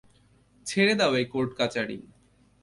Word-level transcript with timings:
ছেড়ে 0.65 0.93
দাও 0.95 1.13
এই 1.15 1.27
কোর্ট 1.33 1.51
কাচারি। 1.59 1.97